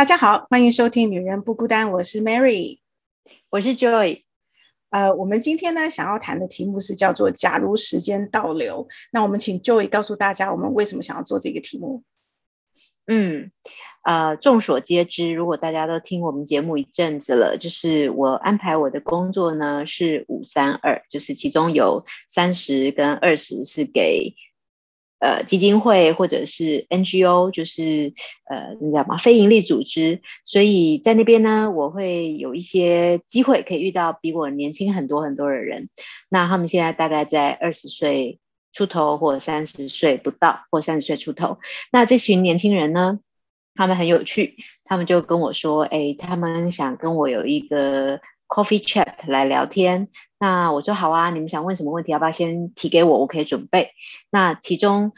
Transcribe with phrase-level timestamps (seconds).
[0.00, 2.78] 大家好，欢迎收听《女人不孤单》，我是 Mary，
[3.50, 4.22] 我是 Joy。
[4.88, 8.88] 呃，我们今天呢想要谈的题目是叫做“假如时间倒流”。
[9.12, 12.02] 那我们请 Joy 告诉大家，我们为什么想要做这个题目？
[13.08, 13.52] 嗯，
[14.02, 24.34] 呃，众所皆知，如果大家都听我们节目一阵子了，就是我安排我的工作呢是五三二，就是其中有三十跟二十是给。
[25.20, 28.14] 呃，基金会或者是 NGO，就是
[28.46, 29.18] 呃，你知道吗？
[29.18, 35.90] 非营利组织，所以在那边呢，我会有一些机会可以遇到比我年轻很多很多的人。
[36.30, 38.38] 那他们现在大概在二十岁
[38.72, 41.58] 出头，或三十岁不到，或三十岁出头。
[41.92, 43.18] 那这群年轻人呢，
[43.74, 50.08] 他们很有趣，他们就跟我说：“哎，他们想跟我有一个 coffee chat 来聊天。”
[50.42, 53.90] 那我说好啊，你们想问什么问题，要不要先提给我，我可以准备。
[54.30, 55.12] 那其中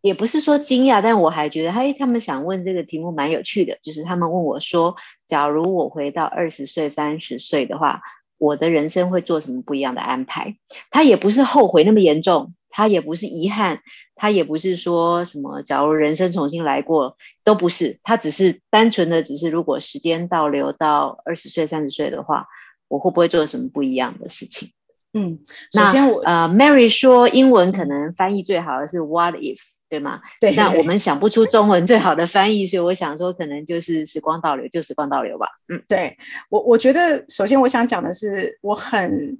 [0.00, 4.96] 也不是说惊讶，但我还觉得，嘿，他们想问这个题目蛮有趣的，就是他们问我说，
[5.28, 8.02] 假如我回到二十岁、三十岁的话，
[8.38, 10.56] 我的人生会做什么不一样的安排？
[10.90, 13.82] 他也不是后悔那么严重，他也不是遗憾，
[14.16, 22.48] 他也不是说什么假如人生重新来过，都不是，他只是单纯的，只是如果时间倒流到二十岁、三十岁的话。
[22.88, 24.70] 我会不会做什么不一样的事情？
[25.12, 25.38] 嗯，
[25.72, 29.56] 首先我呃，Mary 说英文可能翻译最好的是 What if，
[29.88, 30.20] 对吗？
[30.40, 30.54] 对。
[30.54, 35.46] 那我们想不出中文最好的翻译，所以我想说，可能就是时光倒流，就时光倒流吧。
[35.72, 36.18] 嗯，对
[36.50, 39.38] 我我觉得，首先我想讲的是，我很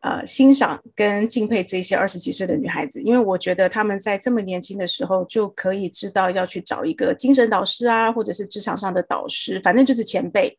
[0.00, 10.58] 呃欣赏跟敬佩这些二十几岁的女孩子，因为我觉得她们在这么年轻的时候就可以知道要去找一个精神导师啊，或者是职场上的导师，反正就是前辈。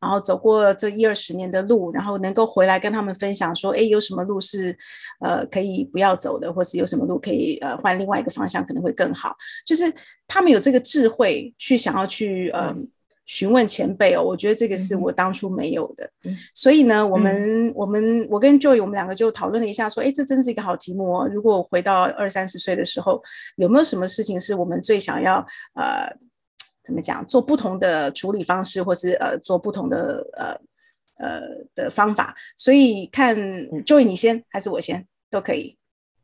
[0.00, 4.76] 然后走过这一二十年的路，然后能够回来跟他们分享说，哎，有什么路是，
[5.20, 9.34] 呃，可以不要走的，或是有什么路可以呃换另外一个方向，可能会更好。
[9.66, 9.90] 就是
[10.26, 12.74] 他们有这个智慧去想要去呃
[13.24, 16.10] 询问前辈哦，我觉得这个是我当初没有的。
[16.52, 21.26] 所以呢，我们我们我跟 Joy 我们两个就讨论了一下，说，哎，这真是一个好题目哦。
[21.32, 23.22] 如果回到二三十岁的时候，
[23.56, 25.36] 有没有什么事情是我们最想要
[25.74, 26.14] 呃？
[26.84, 27.26] 怎么讲？
[27.26, 30.60] 做不同的处理方式，或是呃，做不同的呃
[31.16, 31.40] 呃
[31.74, 32.36] 的方法。
[32.56, 33.34] 所以看
[33.84, 35.78] ，Joy 你先还是我先都可以。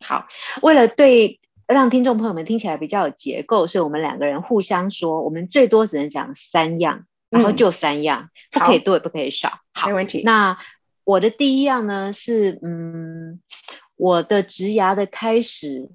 [0.05, 0.29] 好，
[0.63, 9.61] 为了对让听众朋友们听起来比较有结构，所以我们两个人互相说，我们最多只能讲三样，然后就三样，不可以多也不可以少。
[9.73, 10.23] 好，没问题。
[10.25, 10.59] 那
[11.05, 13.41] 我的第一样呢是，嗯，
[13.97, 15.89] 我的植牙的开始，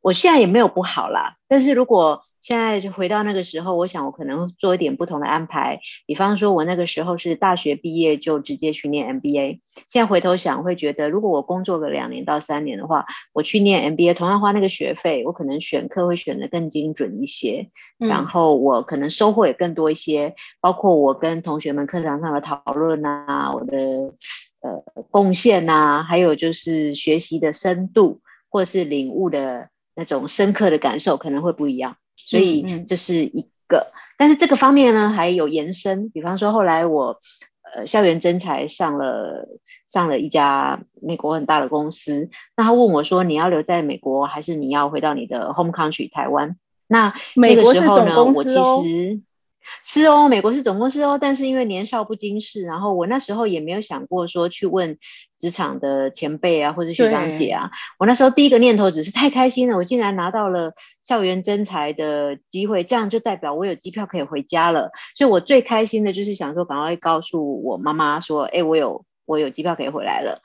[0.00, 5.78] 我现在也没有不好啦，但是如果现在就回到那个时候，我想我可能做一点不同的安排。
[6.06, 9.60] 比方说，我那个时候是大学毕业就直接去念 MBA。
[9.88, 20.34] 现在回头想，会觉得如果我工作个两年到三年的话，我去念 MBA，同样花那个学费，我可能选课会选的更精准一些，然后我可能收获也更多一些。
[20.60, 23.76] 包括我跟同学们课堂上的讨论啊，我的
[24.60, 28.20] 呃贡献呐，还有就是学习的深度
[28.50, 31.96] 或是领悟的那种深刻的感受，可能会不一样。
[32.16, 37.20] 所以这是一个，但是这个方面呢还有延伸，比方说后来我
[37.74, 39.48] 呃校园征才上了
[39.88, 46.56] 上了一家美国很大的公司，那他问我说你要留在美国还是你要回到你的 home country 台湾？
[46.86, 48.82] 那美国是总公司哦。
[49.84, 54.98] 是哦，美国是总公司哦，但是因为年少不经事，然后我那时候也没有想过说去问
[55.38, 57.70] 职场的前辈啊，或者学长姐啊。
[57.98, 64.90] 我那时候第一个念头只是太开心了，我竟然拿到了校园征才的机会，这样就代表我有机票可以回家了。
[65.14, 70.42] 所以我最开心的就是想说，赶快告诉我妈妈说，哎，我有我有机票可以回来了。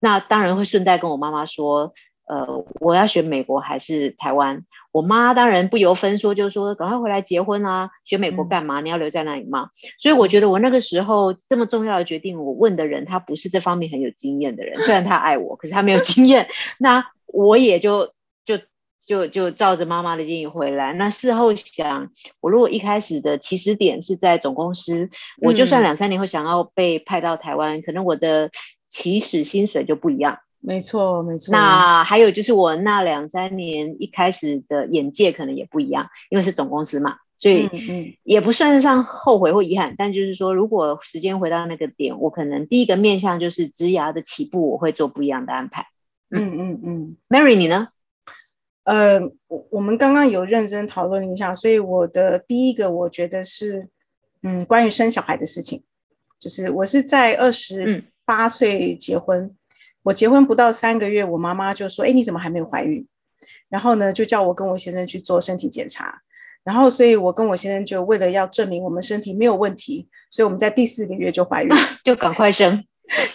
[0.00, 1.94] 那当然会顺带跟我妈妈说。
[2.26, 4.64] 呃，我要选美国还是台湾？
[4.90, 7.90] 我妈当然不由分说，就说赶快回来结婚啊！
[8.04, 8.80] 选美国干嘛？
[8.80, 9.70] 你要留在那里吗？
[9.98, 16.48] 所以我觉得我那个时候这么重要的决定，我问的人他不是这方面很有经验的人，虽然他爱我，可是他没有经验。
[16.78, 18.12] 那我也就
[18.44, 18.58] 就
[19.06, 20.92] 就就照着妈妈的建议回来。
[20.94, 25.10] 那事后想，我如果一开始的起始点是在总公司，
[25.42, 28.50] 我就算两三年后想要被派到台湾，可能我的
[28.88, 30.38] 起始薪水就不一样。
[30.60, 31.52] 没错，没错。
[31.52, 39.94] 那还有就是我那两三年一开始的眼界可能也不一样，因为是总公司嘛，所以也不算得上后悔或遗憾。
[39.96, 45.86] 但就是说，如果时间回到那个点，我可能第一个面向就是职涯的起步，我会做不一样的安排。
[46.30, 47.88] 嗯嗯嗯，Mary 你呢？
[48.82, 53.88] 呃，我我们刚刚有认真讨论一下，所以我的第一个我觉得是，
[54.42, 55.84] 嗯，关于生小孩的事情，
[56.40, 59.54] 就是我是在二十八岁结婚。
[60.06, 63.04] 我结婚不到三个月，我妈妈就说：“哎，你怎么还没有怀孕？”
[63.68, 66.22] 然后呢，就叫我跟我先生去做身体检查。
[66.62, 71.70] 然后，所以我跟我先生就为了要证明我们身体没有问题，所以我们在第四个月就怀孕，
[72.04, 72.84] 就赶快生。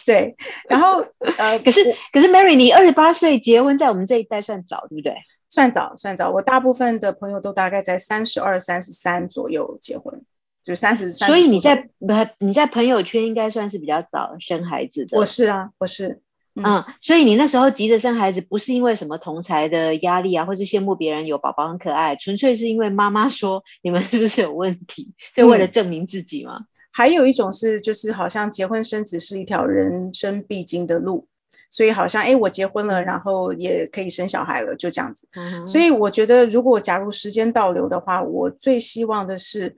[0.05, 0.33] 对，
[0.69, 1.05] 然后
[1.37, 1.83] 呃，可是
[2.13, 5.13] 可是 Mary，你二十八岁结婚，在我们这一代算早，对不对？
[5.49, 6.31] 算早，算早。
[6.31, 10.21] 我大部分的朋友都大概在三十二、三十三左右结婚，
[10.63, 11.27] 就三十三。
[11.27, 15.17] 所以你在不你在朋友圈应该算是比较早生孩子的。
[15.17, 16.21] 我是啊，我是。
[16.55, 26.59] 嗯，所以你那时候急着生孩子，不是因为什么同才的压力啊，或是羡慕别人有宝宝很可爱，纯粹是因为妈妈说你们是不是有问题，就为了证明自己吗？
[26.91, 31.25] 还有一种是，就是好像结婚生子是一条人生必经的路，
[31.69, 35.25] 所以好像哎，我结婚了，然后也可以生小孩了，就这样子。
[35.65, 39.73] 所以我觉得，如果假如时间倒流的话，我最希望的是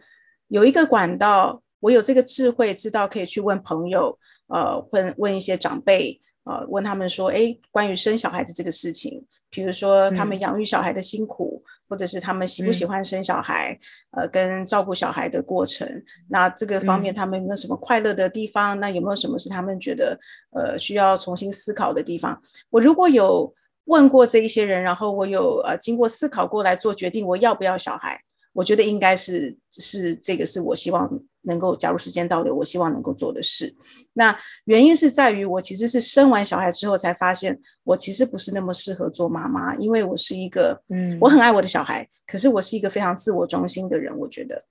[0.48, 4.18] 有一个管道，我有这个智慧，知道可以去问朋友，
[4.48, 6.20] 呃，问问一些长辈。
[6.46, 13.80] 呃，问他们说，哎，关于生小孩子这个事情，比如说他们养育小孩的辛苦，或者是他们喜不喜欢生小孩，
[14.12, 15.88] 呃，跟照顾小孩的过程，
[16.28, 18.78] 那这个方面他们有没有什么快乐的地方？
[18.80, 20.20] 那有没有什么是他们觉得
[20.52, 22.42] 呃需要重新思考的地方？
[22.70, 23.54] 我如果有
[23.86, 28.20] 问过这一些人，然后我有呃经过思考过来做决定，我要不要小孩？
[28.52, 31.10] 我觉得应该是是这个是我希望。
[31.44, 33.74] 能够假如时间倒流，我希望能够做的事。
[34.14, 44.62] 那原因是在于我其实是生完小孩之后才发现，我其实不是那么适合做妈妈，因为我是一个，嗯，我很爱我的小孩，可是我是一个非常自我中心的人，我觉得。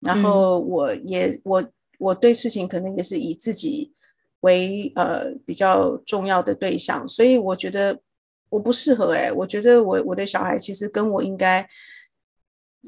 [0.00, 1.64] 然后我也我
[1.98, 3.92] 我对事情可能也是以自己
[4.40, 8.00] 为呃比较重要的对象，所以我觉得
[8.48, 9.12] 我不适合。
[9.12, 11.68] 哎，我觉得我我的小孩其实跟我应该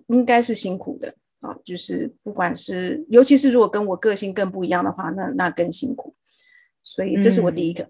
[0.08, 1.14] 应该是辛苦的。
[1.44, 6.14] 啊，就是不管是，尤其是如果跟我个性更不一样的话，那那更辛苦。
[6.82, 7.88] 所以这是我第一个。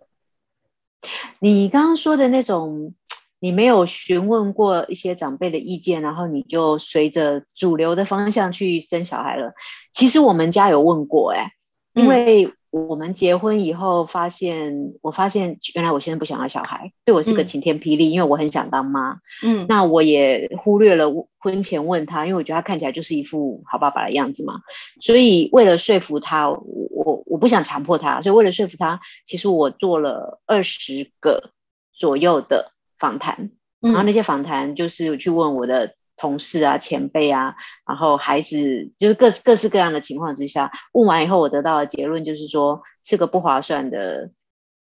[1.38, 2.94] 你刚刚说的那种，
[3.38, 9.52] 你没有询问过一些长辈的意见，然后你就随着主流的方向去生小孩了。
[9.92, 11.52] 其实我们家有问过，哎，
[11.94, 12.52] 因为。
[12.74, 19.20] 我们结婚以后发现，我发现原来我现在不想要小孩，对我是个晴天霹雳，因为我很想当妈。
[19.44, 24.54] 嗯，那我也忽略了婚前问他，因为我觉得他看起来就是一副好爸爸的样子嘛。
[25.00, 31.50] 所以为了说服他，我我不想强迫他，所以为了说服他，其实我做了二十个
[31.96, 35.94] 左右的访谈，然后那些访谈就是去问我的。
[36.16, 37.56] 同事啊，前辈啊，
[37.86, 44.30] 然后孩子，就是各各式各样的情况之下，问完以后，我得到的结论就是说是个不划算的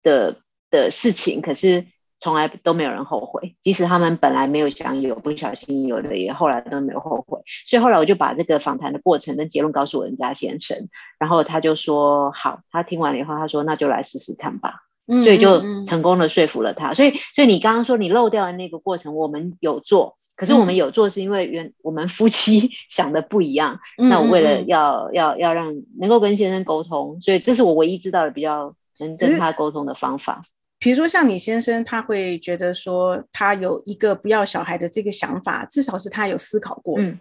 [0.03, 0.37] 的
[0.71, 1.43] 的事情。
[1.43, 1.87] 可是
[2.21, 7.41] 从来都没有人后悔，即使他们本来没有想有，不小心有的，也后来都没有后悔。
[7.67, 10.89] 所以后来我就把这个访谈的过程跟结论告诉我人家先生，
[11.19, 14.85] 然后他就说好，他听完了以后，他说那就来试试看吧。
[15.07, 16.93] 所以就成功的说服了他。
[16.93, 20.19] 所以，所以你刚刚说你漏掉的那个过程，我们有做。
[20.39, 23.81] 可是我们有做，是因为原我们夫妻 想的不一样。
[23.97, 30.41] 那我为了要要要让能够跟先生沟通，所以这是我唯一知道的比较能跟他沟通的方法。
[30.79, 37.01] 比如说像你先生，他会觉得说他有一个不要小孩的这个想法，至少是他有思考过。
[37.01, 37.19] 嗯，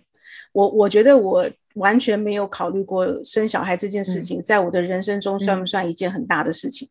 [0.54, 6.88] 我我觉得我完全没有考虑过生小孩这件事情，在我的人生中算不算一件很大的事情？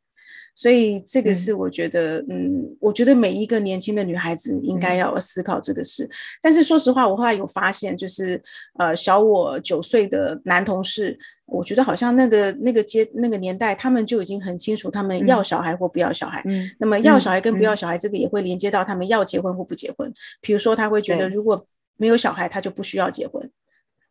[0.58, 6.08] 所以这个是我觉得，嗯，我觉得每一个年轻的女孩子应该要思考这个事。
[6.40, 8.42] 但是说实话，我后来有发现，就是
[8.78, 16.42] 呃，小我九岁的男同事，我觉得好像那个那个阶那个年代，他们就已经很清楚他们要小孩或不要小孩。
[16.46, 16.70] 嗯。
[16.78, 20.10] 那么要小孩跟不要小孩，这个也会连接到他们要结婚或不结婚。
[20.40, 21.66] 比如说，他会觉得如果
[21.98, 23.50] 没有小孩，他就不需要结婚。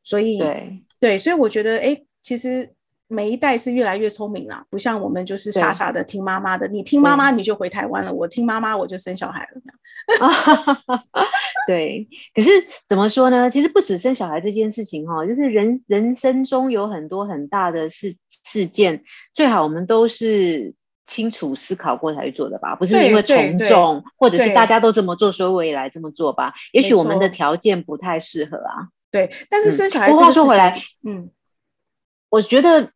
[0.04, 2.70] 所以对对，所以我觉得，哎，其实。
[3.08, 6.68] 每一代是越来越聪明了，不像我们就是傻傻的听妈妈的。
[6.68, 9.62] 你听妈妈你就回台湾了，我听妈妈我就生小孩了。
[11.68, 12.50] 对，可是
[12.88, 13.50] 怎么说呢？
[13.50, 20.74] 其实不止生小孩这件事情哈，就是人人生中有很多很大的事事件，最好我们都是
[21.06, 26.54] 清楚思考过才去做的吧，不是因为从众，或者是大家都这么做，所以我也来这么做吧。
[26.72, 28.90] 也许我们的条件不太适合啊。
[29.12, 31.30] 对，但是生小孩，话说回来，嗯，
[32.30, 32.92] 我觉得。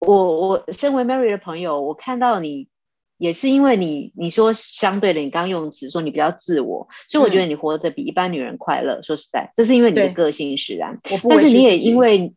[0.00, 2.68] 我我身为 Mary 的朋友，我看到你
[3.16, 9.02] 也是因为你你说相对的，你刚用词说你比较自我，所以我觉得你活得比一般女人快乐。
[9.02, 11.00] 说实在，这是因为你的个性使然。
[11.28, 12.32] 但是你也因为，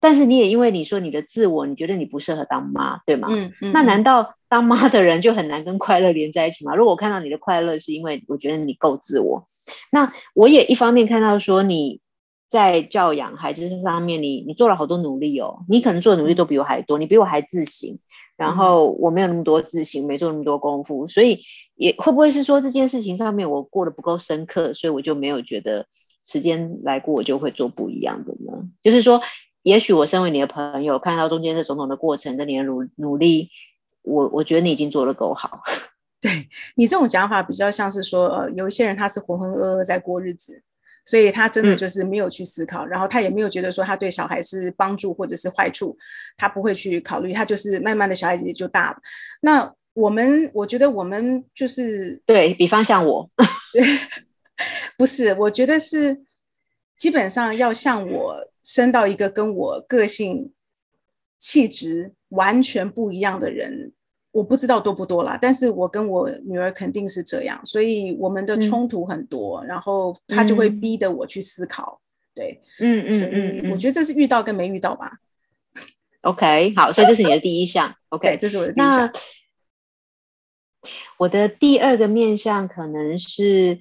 [0.00, 3.28] 但是你也因为你说你的自我，你觉得你不适合当妈，对吗？
[3.30, 3.72] 嗯嗯。
[3.72, 6.74] 那难道当妈的人就很难跟快乐连在一起吗？
[6.74, 9.46] 如果我看到你的快乐是因为我觉得你够自我，
[9.90, 12.00] 那我也一方面看到说你
[12.52, 17.98] 在教养孩子上面，你你做了好多努力哦，你可能做的努力都比我还多，你比我还自省，
[18.36, 21.40] 然后我没有那么多自省，没做那么多功夫，所以
[21.76, 25.86] 也会不会是说这件事情上面我过得不够深刻，所以我就没有觉得
[26.22, 28.68] 时间来过我就会做不一样的呢？
[28.82, 29.22] 就是说，
[29.62, 33.48] 也许我身为你的朋友，看到中间这种种的过程跟你的努努力，
[34.02, 35.62] 我我觉得你已经做得够好。
[36.20, 40.62] 对你这种讲法比较像是说，呃，有一些人他是浑浑噩噩在过日子。
[41.04, 45.96] 所以他真的就是没有去思考，然后他也没有觉得说他对小孩是帮助或者是坏处，
[46.36, 48.98] 他不会去考虑，他就是慢慢的小孩子也就大了。
[49.40, 53.28] 那我们我觉得我们就是对比方像我，
[53.74, 53.84] 对，
[54.96, 56.22] 不是，我觉得是
[56.96, 60.52] 基本上要像我生到一个跟我个性
[61.38, 63.92] 气质完全不一样的人。
[64.32, 72.00] 我不知道多不多啦，但是我跟我女儿肯定是这样，所以我们的冲突很多，然后她就会逼得我去思考，
[72.34, 75.18] 对，嗯嗯嗯，我觉得这是遇到跟没遇到吧。
[76.22, 77.94] OK，好，所以这是你的第一项。
[78.08, 79.12] OK，这是我的第一项。
[81.18, 83.78] 我的第二个面向可能是。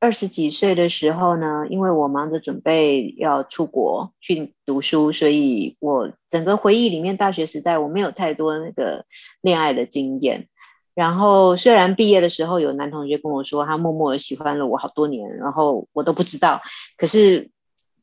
[0.00, 9.04] 二十几岁的时候呢，因为我忙着准备要出国去读书，所以我整个回忆里面，大学时代我没有太多那个
[9.42, 10.48] 恋爱的经验。
[10.94, 16.62] 然后虽然毕业的时候有男同学跟我说他默默的喜欢了我好多年，然后我都不知道。
[16.96, 17.50] 可是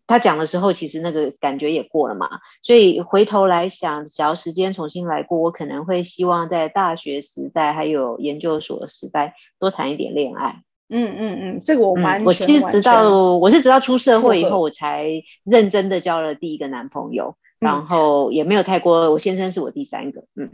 [0.06, 2.30] 他讲的时候，其实那个感觉也过了嘛。
[2.62, 10.62] 所以回头来想，只要时间重新来过，我可能会希望在大学时代还有研究所时代多谈一点恋爱。
[10.90, 12.26] 嗯嗯嗯，这个我完全。
[12.26, 15.06] 我其实直到我是直到出社会以后，我才
[15.44, 19.12] 认真的交了第一个男朋友，然后也没有太过。
[19.12, 20.26] 我先生是我第三个。
[20.36, 20.52] 嗯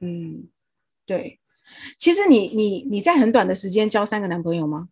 [0.00, 0.48] 嗯，
[1.06, 1.40] 对。
[1.98, 4.88] 其实你你你在很短的时间交三个男朋友吗？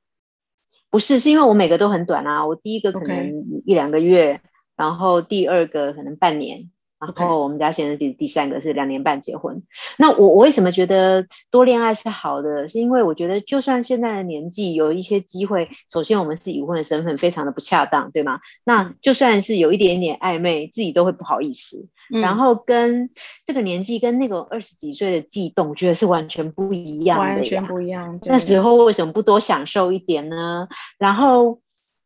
[0.90, 2.46] 不是，是因为我每个都很短啊。
[2.46, 4.40] 我第一个可能一两个月，
[4.76, 6.70] 然后第二个可能半年。
[7.16, 9.62] 然后我们家现在第第三个是两年半结婚。
[9.98, 12.68] 那我我为什么觉得多恋爱是好的？
[12.68, 18.40] 是因为我觉得就算现在的年纪有一些机会，首先我们是已婚的身份非常的不恰当，对吗？
[18.64, 21.88] 那就算是有一点点暧昧，自己都会不好意思。
[22.08, 23.10] 然后跟
[23.44, 27.24] 这个年纪跟那个二十几岁的悸动，我觉得是完全不一样的。
[27.24, 28.20] 完全不一样。
[28.24, 30.68] 那时候为什么不多享受一点呢？
[30.98, 31.58] 然后。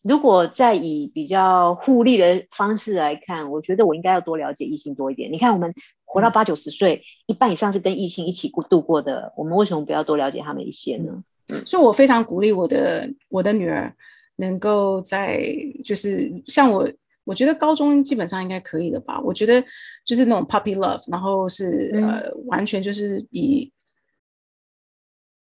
[0.08, 5.32] 如果再以比较互利的方式来看，我觉得我应该要多了解异性多一点。
[5.32, 11.24] 你看，我们活到八九十岁，一半以上是跟异性一起过度过的，我们为什么不要多了解他们一些呢？
[11.64, 13.92] 所以，我非常鼓励我的我的女儿
[14.36, 15.44] 能够在
[15.84, 16.88] 就是像我，
[17.24, 19.20] 我觉得高中基本上应该可以的吧。
[19.20, 19.60] 我觉得
[20.04, 23.72] 就是那种 puppy love，然后是呃，完全就是以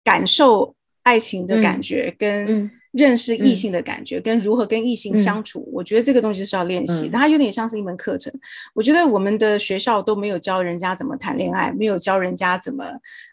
[0.04, 2.72] 感受爱情的感觉跟。
[2.92, 7.10] 认识异性的感觉，跟如何跟异性相处，我觉得这个东西是要练习。
[7.10, 8.34] 它有点像是一门课程。
[8.74, 12.86] 我觉得我们的学校都没有教人家怎么谈恋爱，没有教人家怎么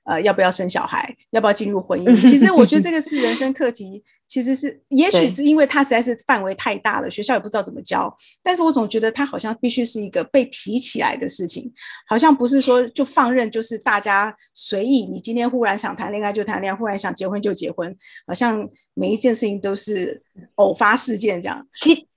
[0.05, 2.07] 呃要不要生小孩，要不要进入婚姻。
[2.29, 4.03] 其实我觉得这个是人生课题。
[4.29, 8.13] 其实是，也许是因为它实在是范围太大了，学校也不知道怎么教。
[8.43, 11.73] 但是我总觉得它好像必须是一个被提起来的事情，
[12.09, 15.07] 好像不是说就放任，就是大家随意。
[15.07, 17.97] 你今天忽然想谈恋爱就谈恋爱，忽然想结婚就结婚，
[18.27, 20.23] 好像每一件事情都是
[20.57, 21.69] 偶发事件这样。
[21.73, 22.09] 其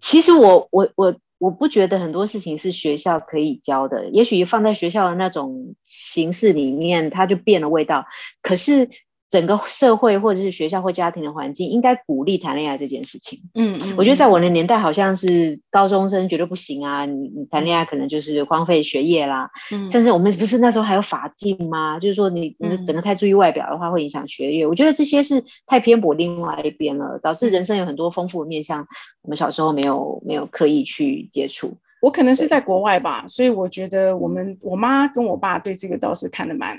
[0.00, 8.06] 其实我我我我不觉得很多事情是学校可以教的，也许放在学校的那种形式里面，它就变了味道。
[8.40, 8.88] 可是。
[9.30, 13.42] 整个社会或者是学校或家庭的环境应该鼓励谈恋爱这件事情。
[13.54, 19.50] 嗯嗯，我觉得在我的年代好像是高中生绝对不行啊，你你谈恋爱可能就是荒废学业啦。
[19.70, 21.98] 嗯，甚至我们不是那时候还有法禁吗？
[22.00, 24.66] 就是说你你整个太注意外表的话会影响学业。
[24.66, 28.86] 我觉得这些是太偏颇另外一边了，导致人生有很多丰富的面向，
[29.22, 31.76] 我们小时候没有没有刻意去接触。
[32.00, 36.78] 我可能是在国外吧，所以我觉得我们我妈跟我爸对这个倒是看得蛮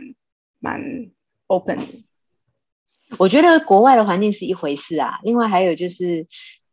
[0.59, 0.81] 蛮
[1.47, 1.83] open 的。
[3.17, 6.25] 我觉得国外的环境是一回事啊，另外还有就是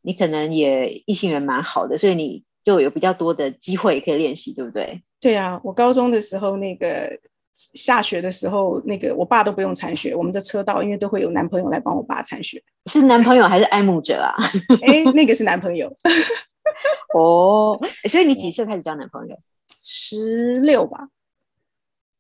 [0.03, 5.03] 你可能也异性缘蛮好的，所以你就有比较多的机会可以练习，对不对？
[5.21, 7.11] 对啊，我高中的时候那个
[7.53, 12.63] 下雪的时候，那个我爸都不用铲雪，我们的车道因为都会有男朋友来帮我爸铲雪。
[12.93, 14.35] 是男朋友还是爱慕者啊？
[14.87, 15.93] 哎，那个是男朋友。
[17.17, 19.39] 哦，所以你几岁开始交男朋友？
[19.81, 21.09] 十六吧。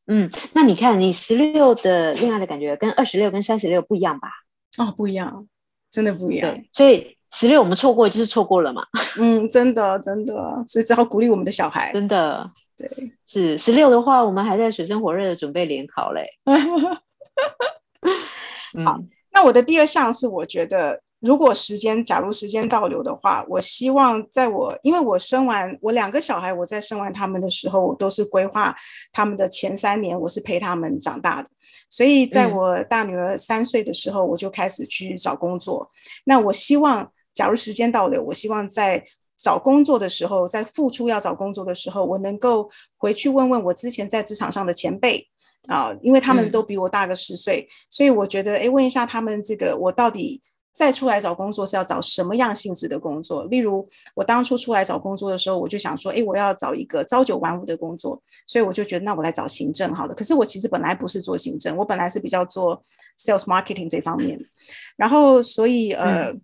[0.07, 4.29] 嗯，那你看，你十六的恋爱的感觉跟二十六跟三十六不一样吧？
[4.79, 5.49] 哦，不一样，
[5.91, 6.53] 真的不一样。
[6.53, 8.87] 对所以十六我们错过就是错过了嘛。
[9.19, 11.93] 嗯，真的真的，所以只好鼓励我们的小孩。
[11.93, 12.89] 真的，对，
[13.27, 16.29] 是十六的话，我们还在水深火热的准备联考嘞。
[18.85, 19.01] 好，
[19.33, 28.75] 那我的第二项是，我觉得如果时间，假如时间倒流的话，我希望在我，因为我生完我两个小孩，我在生完他们的时候，我都是规划
[29.13, 31.49] 他们的前三年，我是陪他们长大的。
[31.91, 35.89] 所以在我大女儿三岁的时候，我就开始去找工作。
[36.25, 39.05] 那我希望，假如时间倒流，我希望在
[39.37, 45.27] 找工作的时候，在付出要找工作的时候，我能够回去问问我之前在职场上的前辈
[45.69, 50.43] 啊，因为他们都比我大个十岁，所以我觉得，哎，问一下他们这个，我到底。
[50.77, 53.45] 再出来找工作是要找什么样性质的工作？
[53.45, 53.83] 例如，
[54.15, 60.15] 我当初出来找工作的时候，我就想说，哎，我要找一个朝九晚五的工作，所以我就觉得，那我来找行政好了。
[60.15, 62.79] 可是我其实本来不是做行政，我本来是比较做
[63.19, 64.39] sales marketing 这方面。
[64.97, 66.35] 然后，所以呃。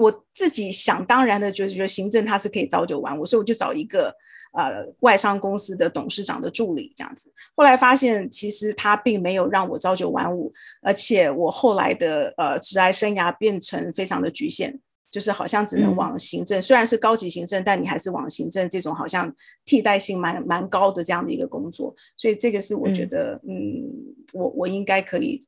[0.00, 4.10] 我自己想当然的，就是觉得行政它是可以朝九晚五，所以我就找一个
[4.54, 7.30] 呃外商公司的董事长的助理这样子。
[7.54, 14.78] 后来发现，其实他并没有让我朝九晚五，而且我后来的呃职涯生涯变成非常的局限，
[15.10, 19.30] 就是好像只能往行政，虽然是高级行政，但你还是往行政这种好像
[19.66, 21.94] 替代性蛮蛮高的这样的一个工作。
[22.16, 23.84] 所以这个是我觉得，嗯，
[24.32, 25.46] 我我应该可以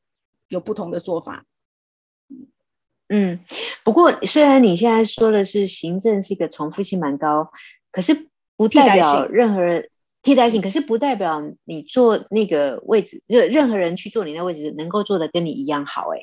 [0.49, 1.43] 有不同的做法。
[3.15, 3.41] 嗯，
[3.85, 7.53] 不过虽然你现在说的是行政是一个重复性蛮高，
[7.91, 9.91] 可是不代表任何人
[10.23, 16.21] 替代性，可是不代表你做那个位置，就任何人去做你那位置能够做的跟你一样好哎。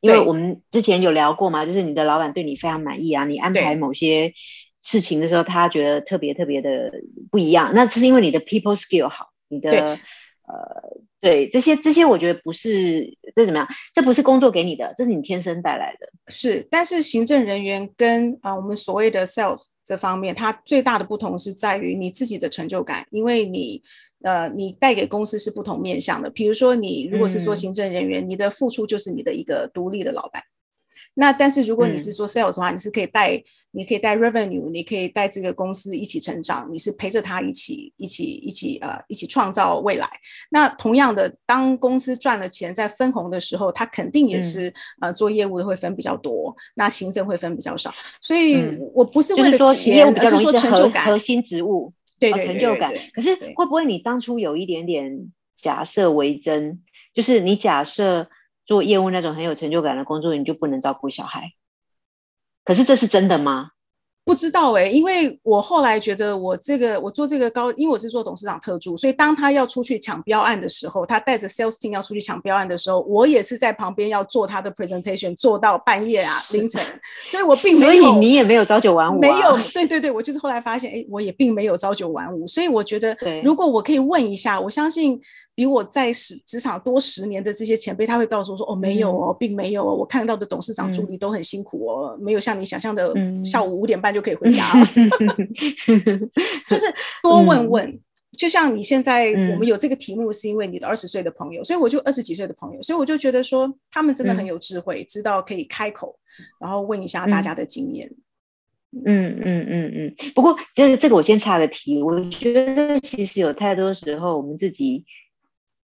[0.00, 4.34] 因为我们之前有聊过嘛，就是你的老板对你非常满意啊，你安排某些
[4.82, 6.92] 事情的时候，他觉得特别特别的
[7.30, 9.98] 不一样，那是因为你的 people skill 好，你的。
[10.48, 13.68] 呃，对这些这些，我觉得不是这怎么样？
[13.92, 16.08] 这不是工作给你的，这是你天生带来的。
[16.28, 23.82] 是，但是行政人员跟啊我们所谓的 sales 这方面，它最大的不同是在于你自己的成就感，因为你
[24.22, 26.30] 呃你带给公司是不同面向的。
[26.30, 30.42] 比如说你如果是做行政人员，你的付出就是你的一个独立的老板。
[31.14, 40.08] 那但是如果你是做 sales 的话，你是可以带，你可以带 revenue，你可以带这个公司一起成长，你是陪着他一起一起一起呃一起创造未来。
[40.50, 47.92] 那同样的，当公司赚了钱在分红的时候，他肯定也是呃做业务的会分比较多，那行政会分比较少。
[48.20, 48.62] 所以
[48.94, 52.94] 我不是为了钱，而是说成就感核心职务，对对成就感。
[53.12, 56.80] 可是会不会你当初有一点点假设为真，
[57.12, 58.28] 就是你假设。
[58.68, 61.54] 做业务那种很有成就感的工作，你就不能照顾小孩。
[62.64, 63.70] 可是这是真的吗？
[64.24, 76.84] 不知道哎，因为我后来觉得我这个我做这个高，因为我是做董事长特助，所以当他要出去抢标案的时候，他带着 sales team 要出去抢标案的时候，我也是在旁边要做他的 presentation，做到半夜啊凌晨，
[77.26, 85.18] 所以我并没有，所以你也没有朝九晚五，没有，对对对，我就是后来发现，哎，我也并没有朝九晚五，所以我觉得，如果我可以问一下，我相信。
[85.58, 93.12] 比我在职职场多十年的这些前辈，他会告诉我说：“哦，没有哦，并没有哦，我看到的董事长助理都很辛苦哦，没有像你想象的
[93.44, 94.62] 下午五点半就可以回家。
[96.70, 96.86] 就是
[97.24, 98.00] 多问问，
[98.36, 106.16] 就像你现在我们有这个题目，是因为你的二十岁的朋友，所以我就二十几岁的朋友，所以我就觉得说他们真的很有智慧，知道可以开口，
[106.60, 108.08] 然后问一下大家的经验。
[109.04, 110.14] 嗯嗯嗯嗯。
[110.36, 115.04] 不过这这个我先插个题，我觉得其实有太多时候我们自己。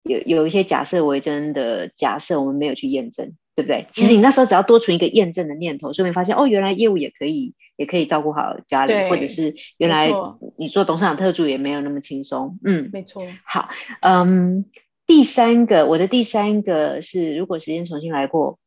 [0.04, 3.86] 有有一些假设为真的假设，我们没有去验证，对不对？
[3.90, 10.10] 其实你那时候只要多存一个验证的念头，顺便发现哦，原来业务也可以，也可以照顾好家里，或者是原来
[10.56, 12.58] 你做董事长特助也没有那么轻松。
[12.64, 13.22] 嗯，没错。
[13.44, 14.66] 好，嗯，
[15.06, 18.58] 第三个，我的第三个是，如果时间重新来过，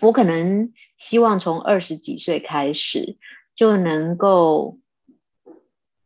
[0.00, 3.16] 我可能希望从二十几岁开始
[3.56, 4.78] 就能够。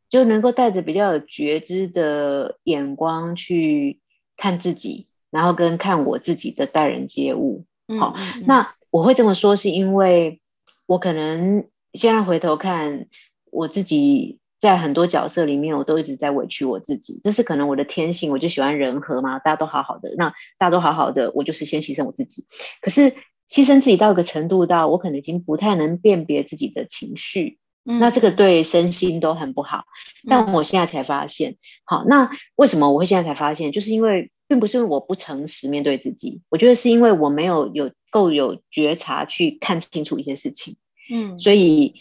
[0.08, 3.98] 就能够带着比较有觉知的眼光去。
[4.36, 7.64] 看自己，然后跟看我自己的待人接物。
[7.98, 8.14] 好，
[8.46, 10.40] 那我会这么说，是因为
[10.86, 13.06] 我可能现在回头看
[13.50, 17.20] 我自己，在很多角色里面，我都一直在委屈我自己。
[17.22, 22.44] 这是可能我的天性，我就喜欢人和嘛，大家都好好的，那大家都好好的，我就是先牺牲我自己。
[22.80, 23.12] 可是
[23.48, 27.58] 牺牲自己到一个程度，到我可能已经不太能辨别自己的情绪。
[27.86, 29.84] 那这个对身心都很不好，
[30.28, 33.72] 但我现在才发现，好，那为什么我会现在才发现？
[33.72, 40.76] 就是因为并不是我不诚实面对自己，我觉得是因为我没有有够有觉察去看清楚一些事情，
[41.10, 41.94] 嗯，所以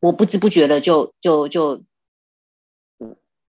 [0.00, 1.82] 我不知不觉的就就就。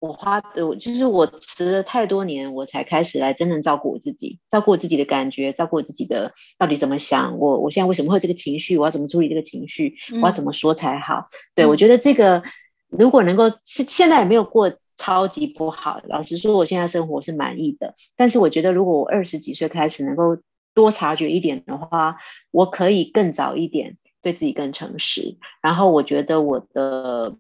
[0.02, 11.28] 我花的，就是我迟了太多年，我才开始来真正照顾我自己，照顾我自己的感觉，照顾我自己的到底怎么想，我我现在为什么会这个情绪，我要怎么处理这个情绪，我要怎么说才好？
[11.54, 12.42] 对我觉得这个
[12.90, 17.94] 如果能够是现在也没有过超级不好，老实说，我现在生活是满意的。
[18.16, 20.40] 但是我觉得如果我二十几岁开始能够
[20.74, 22.18] 多察觉一点的话，
[22.50, 27.36] 我可以更早一点对自己更诚实，然后我觉得我的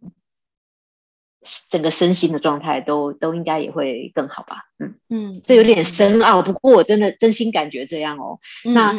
[1.69, 4.57] 整个身心的状态都都应该也会更好吧。
[4.77, 8.39] 嗯嗯，这有点深奥，不过我真的真心感觉这样哦。
[8.63, 8.95] 那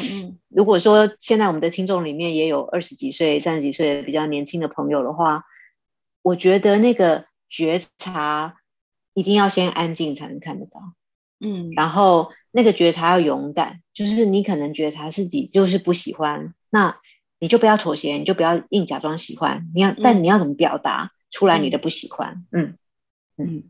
[0.48, 5.44] 如果说现在我们的听众里面也有二十几岁、三十几岁比较年轻的朋友的话，
[6.22, 8.57] 我觉得那个觉察
[9.14, 10.81] 一定要先安静才能看得到。
[11.40, 16.98] 嗯，然后那个觉察要勇敢，就是你可能觉察自己就是不喜欢，那
[17.40, 19.68] 你就不要妥协，你就不要硬假装喜欢。
[19.74, 22.45] 你要，但你要怎么表达出来你的不喜欢？
[22.53, 22.79] 嗯
[23.38, 23.64] 嗯，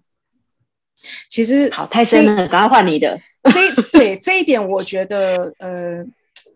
[1.31, 3.19] 其实好太深了，赶快换你的。
[3.45, 6.05] 这对这一点，我觉得呃，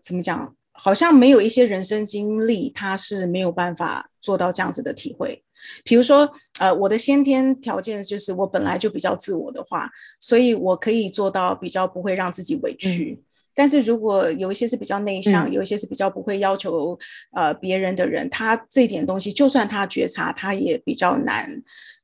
[0.03, 0.53] 怎么讲？
[0.79, 5.43] 好像没有一些人生经历，他是没有办法做到这样子的体会。
[5.83, 9.89] 比如说，呃，我的先天条件就是我本来就比较自我的话，
[10.19, 13.19] 所以我可以做到比较不会让自己委屈。
[13.57, 16.97] 但是如果有一些是比较内向，有一些是比较不会要求
[17.31, 21.49] 呃别人的人，他这点东西就算他觉察，他也比较难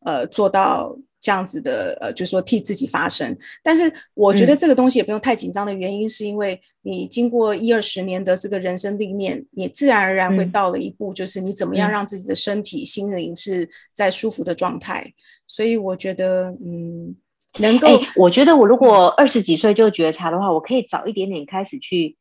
[0.04, 0.98] 呃做到。
[1.26, 15.14] 这样子的，呃，就是说替自己发声，但是我觉得这个东西也不用太紧张的原因，是因为你经过一二十年的这个人生历练，你自然而然会到了一步，就是你怎么样让自己的身体、心灵是在舒服的状态。
[15.48, 17.16] 所以我觉得，嗯，
[17.60, 22.18] 能够，我觉得我如果二十几岁就觉察的话，我可以早一点点开始去，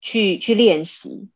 [0.00, 1.28] 去去练习。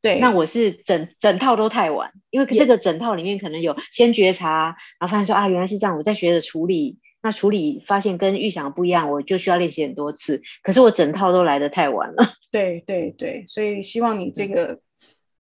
[0.00, 10.40] 对，那我是整整套都太晚，因为这个整套里面可能有先觉察，然后发现说啊原来是这样，我在学着处理，那处理发现跟预想不一样，我就需要练习很多次。
[10.62, 12.34] 可是我整套都来的太晚了。
[12.52, 14.78] 对对对，所以希望你这个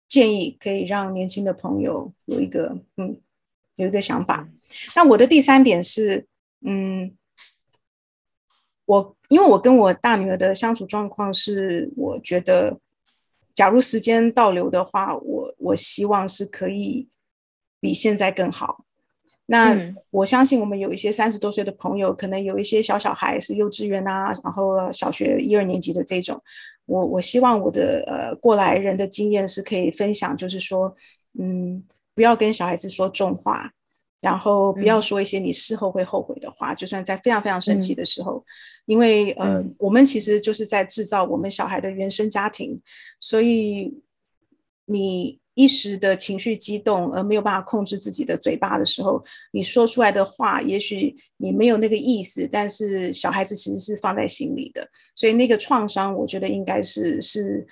[0.07, 3.19] 建议可以让年轻的朋友有一个嗯
[3.75, 4.47] 有一个想法。
[4.95, 6.27] 那我的第三点是，
[6.65, 7.11] 嗯，
[8.85, 12.79] 我因为我跟我大女儿的相处状况是，我觉得。
[13.53, 17.07] 假如时间倒流的话，我我希望是可以
[17.79, 18.83] 比现在更好。
[19.45, 19.73] 那
[20.09, 26.43] 我相信我们有一些三十多岁的朋友，可能有一些小小孩是幼稚园啊，然后小学一二年级的这种。
[26.85, 30.93] 我我希望我的呃过来人的经验是可以分享，就是说，
[31.39, 31.81] 嗯，
[32.13, 33.71] 不要跟小孩子说重话。
[34.21, 38.43] 然后不要说一些你事后会后悔的话，就算在非常非常生气的时候，
[38.87, 42.81] 因为呃，我们其实就是在制造我们小孩的原生家庭，
[43.19, 44.01] 所以
[44.85, 57.67] 你一时的情绪激动而没有办法控制自己的嘴巴的时候，你说出来的话，也许你没有那个意思，但是小孩子其实是放在心里的，所以那个创伤，我觉得应该是是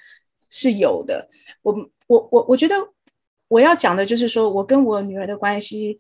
[0.49, 1.27] 是有的。
[1.63, 1.73] 我
[2.05, 2.75] 我我我觉得
[3.47, 5.99] 我要讲的就是说我跟我女儿的关系。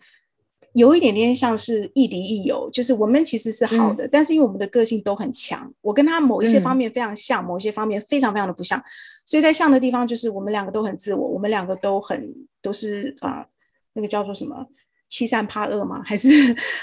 [0.73, 8.83] 有一点点像是亦敌亦友，就是我们其实是好的，但是因为我们的个性都很强，我跟他某一些方面非常像，某一些方面非常非常的不像，
[9.25, 13.45] 所以在像的地方就是我们两个都很自我，我们两个都很都是啊，
[13.93, 14.65] 那个叫做什么？
[15.13, 16.01] 欺善怕恶吗？
[16.03, 16.27] 还是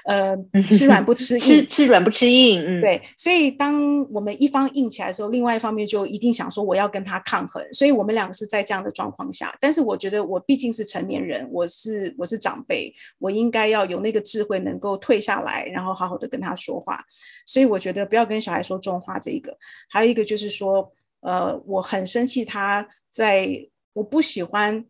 [0.04, 0.36] 呃
[0.70, 1.40] 吃软不吃硬？
[1.40, 2.62] 吃吃软不吃硬。
[2.64, 3.02] 嗯，对。
[3.16, 7.60] 所以当我们一方硬起来的时候，另外一方面就一定想说我要跟他抗衡。
[7.72, 9.52] 所以我们两个是在这样的状况下。
[9.60, 17.04] 但是我觉得我毕竟是成年人，我是我是长辈，我应该要有那个智慧，能够退下来，然后好好的跟他说话。
[17.46, 19.18] 所以我觉得不要跟小孩说重话。
[19.18, 24.84] 这一个，还有一个就是说，呃，我很生气，他在我不喜欢，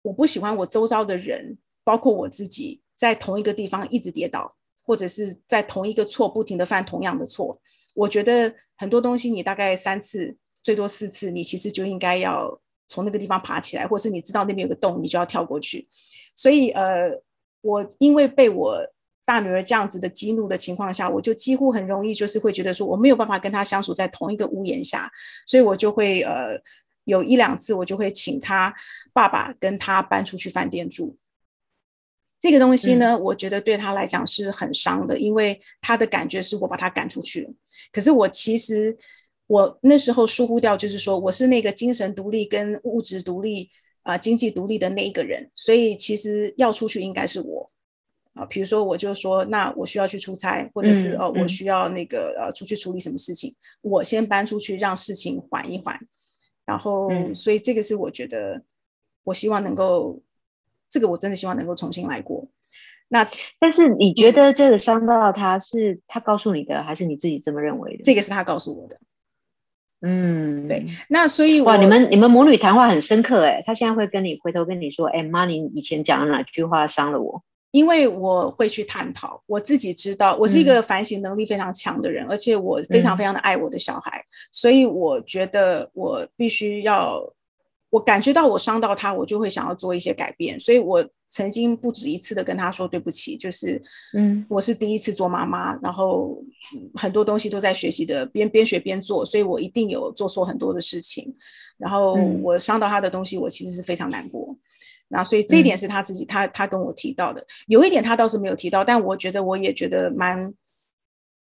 [0.00, 1.58] 我不喜欢我周遭的人。
[1.84, 7.60] 包括我自己在同一个地方一直跌倒，或者是在同一个错不停的犯同样的错，
[7.94, 15.86] 我觉得很多东西你大概三次最多四次，你其实就应该要从那个地方爬起来，或是你知道那边有个洞，你就要跳过去。
[16.34, 17.10] 所以呃，
[17.60, 18.78] 我因为被我
[19.24, 25.10] 大女儿这样子的激怒的情况下，我就几乎很容易就是会觉得说我没有办法跟她相处在同一个屋檐下，
[25.46, 26.60] 所以我就会呃
[27.04, 28.74] 有一两次我就会请她
[29.12, 31.16] 爸爸跟她搬出去饭店住。
[32.40, 37.50] 这个东西呢，我觉得对他来讲是很伤的，因为他的感觉是我把他赶出去了。
[37.90, 38.94] 可是我其实
[39.46, 43.70] 我那时候疏忽掉，就是说我是那个精神独立跟物质独立
[44.02, 47.66] 啊，经济独立的那一个人，所以其实要出去应该是我
[48.34, 48.44] 啊。
[48.44, 55.98] 比如说，我就说，那我需要去出差，或者是哦，我需要那个呃出去处理什么事情，我先搬出去，让事情缓一缓。
[56.66, 58.62] 然后，所以这个是我觉得，
[59.22, 60.20] 我希望能够。
[60.94, 62.46] 这个我真的希望能够重新来过。
[63.08, 63.28] 那
[63.58, 68.04] 但是你觉得这个伤到他是他告诉你的，还是你自己这么认为的？
[68.04, 68.96] 这个是他告诉我的。
[70.02, 70.86] 嗯，对。
[71.08, 73.60] 那所以哇，你们你们母女谈话很深刻哎。
[73.66, 77.42] 他现在会跟你回头跟你说，哎妈，你以前讲的哪句话伤了我？
[77.72, 87.20] 因为我会去探讨，我自己知道，我是一个反省能力非常强的人，而且我非常非常的爱我的小孩，所以我觉得我必须要，
[87.94, 93.80] 我感觉到我伤到他，我就会想要做一些改变，所以我曾经不止一次的跟他说对不起，就是，
[94.14, 96.42] 嗯，我是第一次做妈妈，然后
[96.96, 101.32] 很多东西都在学习的，边边学边做，所以我一定有做错很多的事情，
[101.78, 104.58] 然后我伤到他的东西，我其实是非常难过。
[105.06, 110.52] 那所以这一点是他自己，他他跟我提到的，有一点他倒是没有提到，但我觉得我也觉得蛮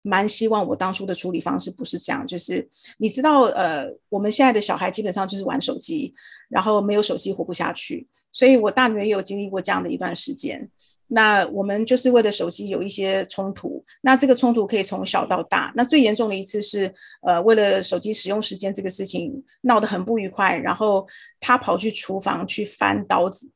[0.03, 6.13] 蛮希望我当初的处理方式不是这样，就是你知道，呃，我们现在的小孩基本上就是玩手机，
[6.49, 10.69] 然后没有手机活不下去，所以我大女儿也有经历过这样的一段时间。
[11.07, 15.71] 那我们就是为了手机有一些冲突，那这个冲突可以从小到大。
[15.75, 21.05] 那最严重的一次是，呃，为了手机使用时间这个事情闹得很不愉快，然后
[21.39, 23.51] 他跑去厨房去翻刀子。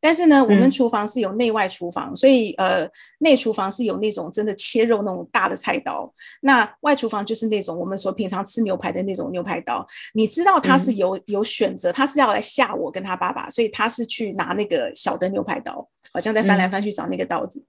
[0.00, 2.88] 但是呢，我们厨房是有内外厨房，所以呃，
[3.20, 9.86] 内厨房是有那种真的切肉那种大的菜刀，那外厨房就是那种我们说平常吃牛排的那种牛排刀。
[10.12, 17.64] 你知道他是有有选择，他是要来吓我跟他爸爸，所以他是去拿那个小的牛排刀，好像在翻来翻去找那个刀子。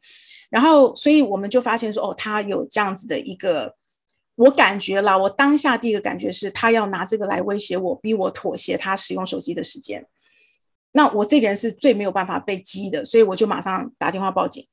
[0.50, 3.74] 然后，所以我们就发现说，哦，他有这样子的一个，
[4.36, 10.06] 我感觉啦，我当下第一个感觉是他要拿这个来威胁我，逼我妥协他使用手机的时间。
[10.98, 14.66] 那我这个人是最没有办法被激的，所以我就马上打电话报警，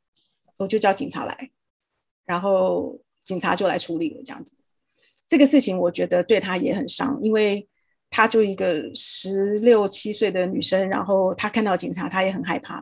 [0.57, 1.51] 我就叫警察来，
[2.25, 4.55] 然后警察就来处理了这样子。
[5.27, 7.69] 这个事情我觉得对他也很伤，因为
[8.09, 12.81] 他就一个十六七岁的女生，然后她看到警察，她也很害怕。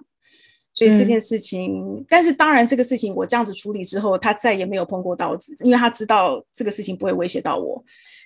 [0.74, 7.82] 所以这件事情，但是当然这个事情我这样子处理之后，他再也没有碰过刀子，因为他知道这个事情不会威胁到我。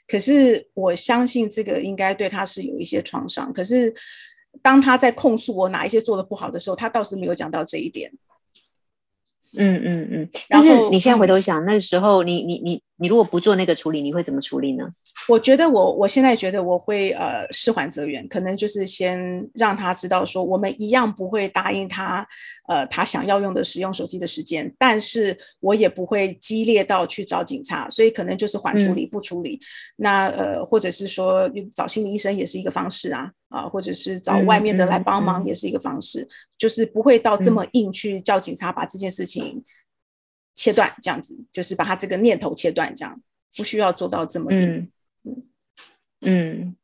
[0.08, 3.52] 可是我相信这个应该对他是有一些创伤。
[3.52, 3.94] 可是。
[4.62, 8.12] 当他在控诉我哪一些做的不好的时候，他倒是没有讲到这一点。
[9.56, 10.28] 嗯嗯嗯。
[10.48, 14.88] 但是你现在回头想，那时候你你你你如果不做那个处理，你会怎么处理呢？
[15.28, 22.26] 我觉得我我现在觉得我会呃事缓则圆，可能就是先让他知道说我们一样不会答应他
[22.68, 29.58] 呃他想要用的使用手机的时间，但是我也不会激烈到去找警察，所以可能就是缓处理不处理。
[29.96, 36.26] 那呃或者是说找心理医生也是一个方式啊啊，或者是找外面的来帮忙也是一个方式，
[36.58, 39.62] 就是不会到这么硬去叫警察把这件事情
[40.54, 43.20] 切断，这样子就是把他这个念头切断，这样
[43.56, 44.90] 不需要做到这么嗯。
[46.26, 46.74] 嗯，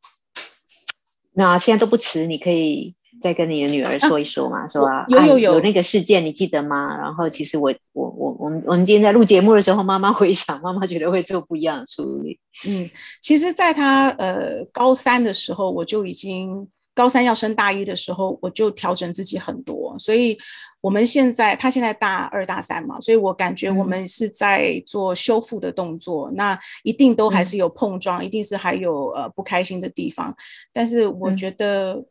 [1.32, 5.06] 那现在都不迟，你可以再跟你的女儿说一说嘛，是吧？
[5.08, 6.94] 有有有那个事件，你记得吗？
[6.98, 12.38] 然后其实我我我我们我们今天在录节目的时候，妈妈回想，妈妈觉得会做不一样的处理。
[12.66, 12.86] 嗯，
[13.22, 16.68] 其实，在他呃高三的时候，我就已经
[17.00, 20.36] 高三要升大一的时候，我就调整自己很多，所以。
[20.82, 30.34] 我们现在，他现在大二大三嘛，所以我感觉我们是在做修复的动作，那一定都还是有碰撞，一定是还有呃不开心的地方，
[30.72, 32.02] 但是我觉得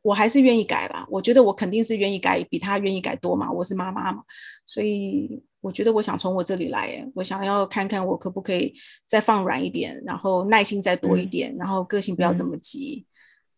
[0.00, 4.22] 我还是愿意改啦，我觉得我肯定是愿意改，比他愿意改多嘛，我是妈妈嘛，
[4.64, 8.72] 所以我觉得我想从我这里来，我想要看看我可不可以
[9.06, 13.04] 再放软一点，然后耐心再多一点，然后个性不要这么急。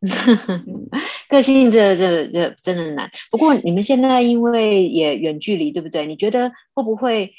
[1.28, 3.10] 个性这这这真的难。
[3.30, 6.06] 不过你们现在因为也远距离，对不对？
[6.06, 7.32] 你觉得会不会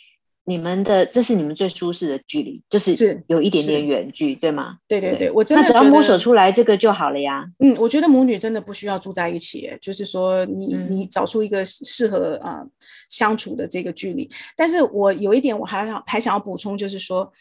[0.43, 4.77] 你们的这是你们最舒适的距离，就是是有一点点远距，对吗？
[4.87, 7.45] 对对对，我真的只要摸索出来这个就好了呀。
[7.59, 12.65] 嗯，我觉得母女真的不需要住在一起，就是说你你找出一个适合啊
[13.09, 14.29] 相处的这个距离。
[14.55, 17.31] 但是我有一点我还想还想要补充，就是说。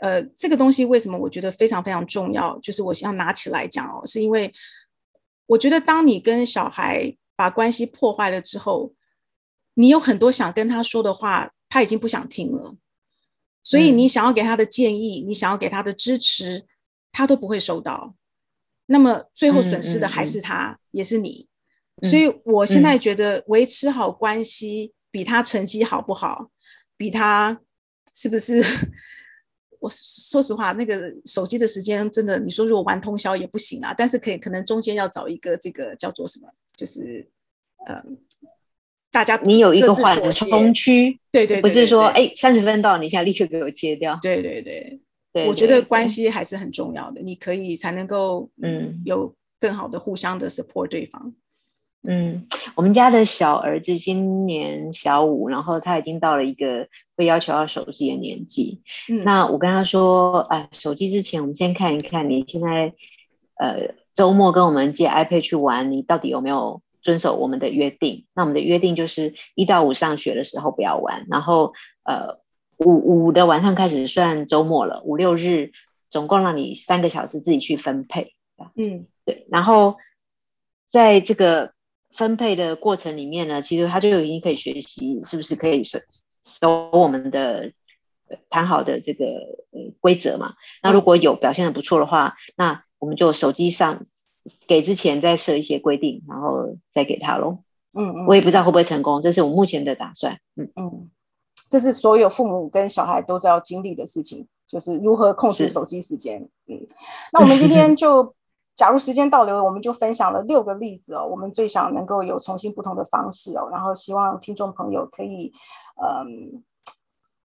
[0.00, 2.58] 呃，这个东西为什么我觉得非常非常重要？
[2.58, 4.52] 就是我想拿起来讲哦，是因为
[5.46, 8.92] 我觉得当你跟小孩把关系破坏了之后，
[9.74, 12.76] 你有很多想跟他说的话，他已经不想听了。
[13.62, 16.66] 所以你想要给他的建议，你想要给他的支持，
[17.10, 18.14] 他都不会收到。
[18.86, 21.48] 那么最后损失的还是他，也是你。
[22.02, 26.50] 所以我现在觉得维持好关系，比他成绩好不好，
[26.96, 27.60] 比他
[28.12, 28.62] 是不是？
[29.84, 33.92] 我说实话，那个手机的时间真的，你说如果玩通宵也不行啊。
[33.94, 37.28] 但是可以，可能中间要找一个这个叫做什么，就是
[37.86, 38.02] 呃，
[39.12, 44.18] 大家你有一个缓冲区，对对，不是说哎三十分到，你现在立刻给我切掉。
[44.22, 44.98] 对对对
[45.34, 51.34] 对，我觉得关系还是很重要的，你可以才能够嗯有更好的互相的 support 对方。
[52.06, 58.82] 嗯，我们家的小儿子今年小五，然后他已经到了一个会要求要手机的年纪。
[59.08, 62.92] 嗯，那我跟他说，啊，手机之前我们先看一看，你现在
[63.56, 68.26] 呃周末跟我们借 iPad 去玩，你到底有没有遵守我们的约定。
[68.34, 71.72] 那我们的约定就是一到五上学的时候不要玩，然后
[72.04, 72.38] 呃
[72.76, 75.72] 五五的晚上开始算周末了，五六日
[76.10, 78.34] 总共让你三个小时自己去分配。
[78.76, 79.46] 嗯，对。
[79.48, 79.96] 然后
[80.90, 81.72] 在这个
[82.16, 85.98] 分配的过程里面呢，其实他就已经可以学习是不是可以守
[86.44, 87.72] 守我们的
[88.48, 89.24] 谈好的这个
[89.72, 90.54] 呃规则嘛。
[90.82, 94.02] 那如果有表现的不错的话，那我们就手机上
[94.68, 97.58] 给之前再设一些规定，然后再给他喽。
[97.92, 100.38] 嗯嗯，我也不知道会不会成功，这是我目前的打算。
[100.56, 101.10] 嗯嗯，
[101.68, 106.48] 这是所有父母跟小孩都是要经历的事情，就是如何控制手机时间。
[106.68, 106.86] 嗯，
[107.32, 108.34] 那我们今天就。
[108.76, 111.24] 假如时间倒流，我们就分享了六个例子哦。
[111.24, 115.52] 我们最想能够有重新不同的方式哦，然后希望听众朋友可以，
[116.02, 116.64] 嗯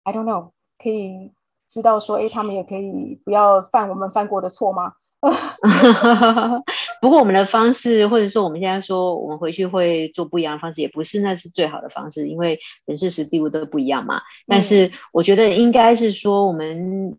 [0.04, 0.52] ，I don't know，
[0.82, 1.34] 可以
[1.68, 4.94] 知道说，哎，他们也可以不要犯我们犯过的错吗？
[7.02, 14.22] 不过我们的方式，或者说我们现在说，我们回去会做不一样的方式，也不是那是最好的方式，因为人事时地物都不一样嘛。
[14.48, 17.18] 但是我觉得应该是说，我们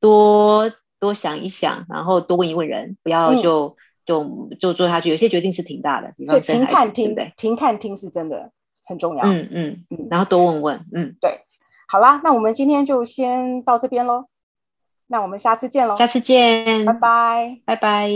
[0.00, 0.72] 多。
[1.04, 5.10] 多想一想，然后多问一问人，不要就就就做下去。
[5.10, 8.50] 有些决定是挺大的，所以停看听，停看听是真的
[8.86, 9.24] 很重要。
[9.26, 11.42] 嗯嗯嗯，然后多问问，嗯，对。
[11.86, 14.24] 好啦，那我们今天就先到这边喽。
[15.06, 18.10] 那我们下次见喽，下次见，拜拜，拜拜。